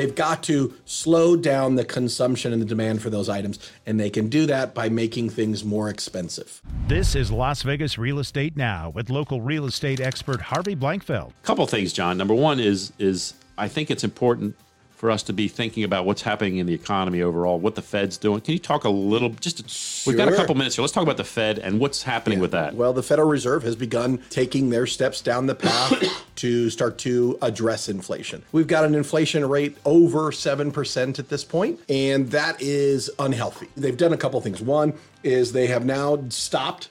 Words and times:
They've 0.00 0.14
got 0.14 0.42
to 0.44 0.72
slow 0.86 1.36
down 1.36 1.74
the 1.74 1.84
consumption 1.84 2.54
and 2.54 2.62
the 2.62 2.66
demand 2.66 3.02
for 3.02 3.10
those 3.10 3.28
items, 3.28 3.58
and 3.84 4.00
they 4.00 4.08
can 4.08 4.30
do 4.30 4.46
that 4.46 4.72
by 4.72 4.88
making 4.88 5.28
things 5.28 5.62
more 5.62 5.90
expensive. 5.90 6.62
This 6.88 7.14
is 7.14 7.30
Las 7.30 7.60
Vegas 7.60 7.98
Real 7.98 8.18
Estate 8.18 8.56
Now 8.56 8.88
with 8.88 9.10
local 9.10 9.42
real 9.42 9.66
estate 9.66 10.00
expert 10.00 10.40
Harvey 10.40 10.74
Blankfeld. 10.74 11.32
couple 11.42 11.66
things, 11.66 11.92
John. 11.92 12.16
Number 12.16 12.32
one 12.32 12.58
is 12.60 12.94
is 12.98 13.34
I 13.58 13.68
think 13.68 13.90
it's 13.90 14.02
important 14.02 14.56
for 15.00 15.10
us 15.10 15.22
to 15.22 15.32
be 15.32 15.48
thinking 15.48 15.82
about 15.82 16.04
what's 16.04 16.20
happening 16.20 16.58
in 16.58 16.66
the 16.66 16.74
economy 16.74 17.22
overall, 17.22 17.58
what 17.58 17.74
the 17.74 17.80
Fed's 17.80 18.18
doing. 18.18 18.42
Can 18.42 18.52
you 18.52 18.58
talk 18.58 18.84
a 18.84 18.90
little? 18.90 19.30
Just 19.30 20.06
we've 20.06 20.14
got 20.14 20.28
a 20.28 20.36
couple 20.36 20.54
minutes 20.54 20.76
here. 20.76 20.82
Let's 20.82 20.92
talk 20.92 21.02
about 21.02 21.16
the 21.16 21.24
Fed 21.24 21.58
and 21.58 21.80
what's 21.80 22.02
happening 22.02 22.38
with 22.38 22.50
that. 22.50 22.74
Well, 22.74 22.92
the 22.92 23.02
Federal 23.02 23.26
Reserve 23.26 23.62
has 23.62 23.74
begun 23.76 24.22
taking 24.28 24.68
their 24.68 24.86
steps 24.86 25.22
down 25.22 25.46
the 25.46 25.54
path 25.54 26.22
to 26.36 26.68
start 26.68 26.98
to 26.98 27.38
address 27.40 27.88
inflation. 27.88 28.42
We've 28.52 28.66
got 28.66 28.84
an 28.84 28.94
inflation 28.94 29.48
rate 29.48 29.78
over 29.86 30.32
7% 30.32 31.18
at 31.18 31.30
this 31.30 31.44
point, 31.44 31.80
and 31.88 32.30
that 32.32 32.60
is 32.60 33.10
unhealthy. 33.18 33.68
They've 33.78 33.96
done 33.96 34.12
a 34.12 34.18
couple 34.18 34.38
things. 34.42 34.60
One 34.60 34.92
is 35.22 35.52
they 35.52 35.68
have 35.68 35.86
now 35.86 36.22
stopped 36.28 36.90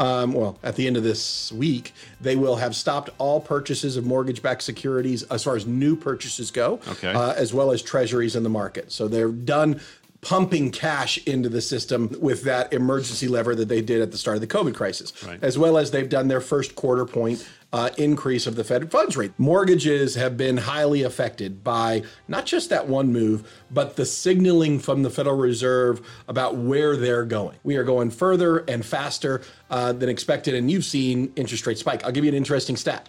um, 0.00 0.32
well, 0.32 0.58
at 0.62 0.74
the 0.76 0.86
end 0.86 0.96
of 0.96 1.02
this 1.04 1.52
week, 1.52 1.92
they 2.22 2.34
will 2.34 2.56
have 2.56 2.74
stopped 2.74 3.10
all 3.18 3.38
purchases 3.40 3.96
of 3.98 4.04
mortgage 4.06 4.40
backed 4.42 4.62
securities 4.62 5.22
as 5.24 5.44
far 5.44 5.54
as 5.56 5.66
new 5.66 5.94
purchases 5.94 6.50
go, 6.50 6.80
Okay. 6.88 7.12
uh, 7.12 7.32
as 7.34 7.52
well 7.52 7.70
as 7.70 7.82
treasuries 7.82 8.34
in 8.34 8.42
the 8.42 8.48
market. 8.48 8.90
So 8.90 9.06
they're 9.08 9.28
done 9.28 9.78
pumping 10.22 10.70
cash 10.70 11.16
into 11.26 11.48
the 11.48 11.62
system 11.62 12.14
with 12.20 12.42
that 12.42 12.72
emergency 12.72 13.26
lever 13.26 13.54
that 13.54 13.68
they 13.68 13.80
did 13.80 14.02
at 14.02 14.12
the 14.12 14.18
start 14.18 14.36
of 14.36 14.40
the 14.42 14.46
COVID 14.46 14.74
crisis, 14.74 15.12
Right. 15.26 15.38
as 15.42 15.56
well 15.56 15.78
as 15.78 15.90
they've 15.92 16.08
done 16.08 16.28
their 16.28 16.42
first 16.42 16.74
quarter 16.74 17.06
point 17.06 17.46
uh, 17.72 17.88
increase 17.96 18.46
of 18.46 18.56
the 18.56 18.64
Fed 18.64 18.90
funds 18.90 19.16
rate. 19.16 19.30
Mortgages 19.38 20.16
have 20.16 20.36
been 20.36 20.56
highly 20.56 21.04
affected 21.04 21.62
by 21.64 22.02
not 22.28 22.44
just 22.44 22.68
that 22.68 22.88
one 22.88 23.12
move, 23.12 23.48
but 23.70 23.96
the 23.96 24.04
signaling 24.04 24.78
from 24.80 25.04
the 25.04 25.10
Federal 25.10 25.36
Reserve 25.36 26.00
about 26.28 26.56
where 26.56 26.96
they're 26.96 27.24
going. 27.24 27.56
We 27.62 27.76
are 27.76 27.84
going 27.84 28.10
further 28.10 28.58
and 28.68 28.84
faster 28.84 29.40
uh, 29.70 29.92
than 29.92 30.08
expected, 30.08 30.54
and 30.54 30.70
you've 30.70 30.84
seen 30.84 31.32
interest 31.36 31.66
rates 31.66 31.80
spike. 31.80 32.04
I'll 32.04 32.12
give 32.12 32.24
you 32.24 32.30
an 32.30 32.36
interesting 32.36 32.76
stat. 32.76 33.08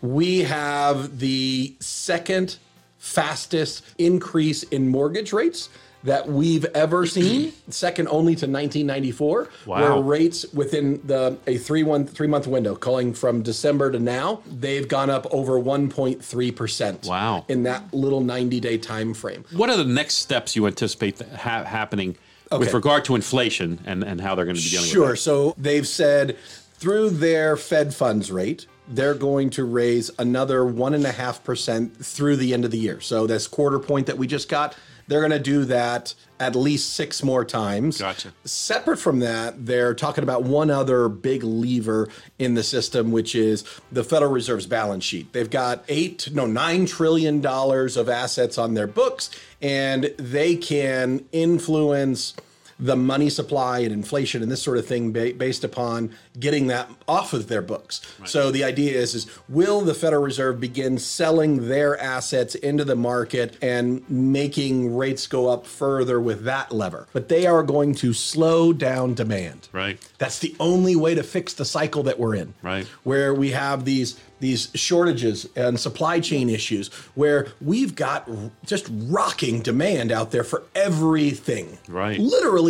We 0.00 0.38
have 0.44 1.18
the 1.18 1.74
second 1.80 2.56
fastest 2.96 3.82
increase 3.98 4.62
in 4.62 4.88
mortgage 4.88 5.32
rates 5.32 5.68
that 6.04 6.28
we've 6.28 6.64
ever 6.74 7.04
seen, 7.06 7.52
second 7.68 8.08
only 8.08 8.34
to 8.36 8.46
1994, 8.46 9.48
Wow. 9.66 9.80
where 9.80 10.02
rates 10.02 10.46
within 10.54 11.00
the 11.04 11.36
a 11.46 11.58
three 11.58 11.82
one 11.82 12.06
three 12.06 12.26
month 12.26 12.46
window, 12.46 12.74
calling 12.74 13.12
from 13.12 13.42
December 13.42 13.90
to 13.92 13.98
now, 13.98 14.42
they've 14.46 14.88
gone 14.88 15.10
up 15.10 15.26
over 15.30 15.60
1.3 15.60 16.56
percent. 16.56 17.04
Wow. 17.06 17.44
In 17.48 17.64
that 17.64 17.92
little 17.92 18.20
90 18.22 18.60
day 18.60 18.78
time 18.78 19.12
frame. 19.14 19.44
What 19.52 19.68
are 19.70 19.76
the 19.76 19.84
next 19.84 20.14
steps 20.16 20.56
you 20.56 20.66
anticipate 20.66 21.20
ha- 21.20 21.64
happening 21.64 22.16
with 22.50 22.72
regard 22.74 23.04
to 23.04 23.14
inflation 23.14 23.78
and, 23.84 24.02
and 24.02 24.20
how 24.20 24.34
they're 24.34 24.44
going 24.44 24.56
to 24.56 24.62
be 24.62 24.70
dealing 24.70 24.88
Sure. 24.88 25.02
with 25.10 25.10
it. 25.12 25.22
Sure. 25.22 25.50
So 25.50 25.54
they've 25.56 25.86
said 25.86 26.36
through 26.74 27.10
their 27.10 27.56
Fed 27.56 27.94
funds 27.94 28.32
rate, 28.32 28.66
they're 28.88 29.14
going 29.14 29.50
to 29.50 29.64
raise 29.64 30.10
another 30.18 30.64
one 30.64 30.94
and 30.94 31.04
a 31.04 31.12
half 31.12 31.44
percent 31.44 31.94
through 32.04 32.36
the 32.36 32.52
end 32.52 32.64
of 32.64 32.70
the 32.72 32.78
year. 32.78 33.00
So 33.00 33.26
this 33.26 33.46
quarter 33.46 33.78
point 33.78 34.06
that 34.06 34.18
we 34.18 34.26
just 34.26 34.48
got, 34.48 34.74
they're 35.10 35.20
going 35.20 35.32
to 35.32 35.40
do 35.40 35.64
that 35.64 36.14
at 36.38 36.54
least 36.54 36.94
six 36.94 37.24
more 37.24 37.44
times. 37.44 37.98
Gotcha. 37.98 38.32
Separate 38.44 38.98
from 38.98 39.18
that, 39.18 39.66
they're 39.66 39.92
talking 39.92 40.22
about 40.22 40.44
one 40.44 40.70
other 40.70 41.08
big 41.08 41.42
lever 41.42 42.08
in 42.38 42.54
the 42.54 42.62
system, 42.62 43.10
which 43.10 43.34
is 43.34 43.64
the 43.90 44.04
Federal 44.04 44.30
Reserve's 44.30 44.66
balance 44.66 45.02
sheet. 45.02 45.32
They've 45.32 45.50
got 45.50 45.84
eight, 45.88 46.28
no, 46.32 46.46
nine 46.46 46.86
trillion 46.86 47.40
dollars 47.40 47.96
of 47.96 48.08
assets 48.08 48.56
on 48.56 48.74
their 48.74 48.86
books, 48.86 49.30
and 49.60 50.04
they 50.16 50.54
can 50.54 51.24
influence 51.32 52.34
the 52.80 52.96
money 52.96 53.28
supply 53.28 53.80
and 53.80 53.92
inflation 53.92 54.42
and 54.42 54.50
this 54.50 54.62
sort 54.62 54.78
of 54.78 54.86
thing 54.86 55.12
ba- 55.12 55.34
based 55.36 55.64
upon 55.64 56.10
getting 56.38 56.66
that 56.68 56.88
off 57.06 57.32
of 57.32 57.48
their 57.48 57.62
books. 57.62 58.00
So 58.24 58.50
the 58.50 58.64
idea 58.64 58.98
is 58.98 59.14
is 59.14 59.26
will 59.48 59.82
the 59.82 59.94
Federal 59.94 60.22
Reserve 60.22 60.60
begin 60.60 60.98
selling 60.98 61.68
their 61.68 62.00
assets 62.00 62.54
into 62.54 62.84
the 62.84 62.96
market 62.96 63.56
and 63.62 64.08
making 64.08 64.96
rates 64.96 65.26
go 65.26 65.48
up 65.48 65.66
further 65.66 66.20
with 66.20 66.44
that 66.44 66.72
lever? 66.72 67.06
But 67.12 67.28
they 67.28 67.46
are 67.46 67.62
going 67.62 67.94
to 67.96 68.12
slow 68.12 68.72
down 68.72 69.14
demand. 69.14 69.68
Right. 69.72 69.98
That's 70.18 70.38
the 70.38 70.56
only 70.58 70.96
way 70.96 71.14
to 71.14 71.22
fix 71.22 71.54
the 71.54 71.64
cycle 71.64 72.02
that 72.04 72.18
we're 72.18 72.34
in. 72.34 72.54
Right. 72.62 72.86
Where 73.04 73.34
we 73.34 73.50
have 73.50 73.84
these 73.84 74.18
these 74.40 74.70
shortages 74.74 75.46
and 75.54 75.78
supply 75.78 76.18
chain 76.18 76.48
issues 76.48 76.88
where 77.14 77.48
we've 77.60 77.94
got 77.94 78.28
just 78.64 78.88
rocking 78.90 79.60
demand 79.60 80.10
out 80.10 80.30
there 80.30 80.44
for 80.44 80.64
everything. 80.74 81.78
Right. 81.88 82.18
Literally 82.18 82.69